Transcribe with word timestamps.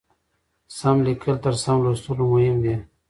سم 0.77 0.95
لیکل 1.07 1.33
تر 1.43 1.53
سم 1.63 1.77
لوستلو 1.83 2.25
مهم 2.33 2.55
دي. 2.63 2.75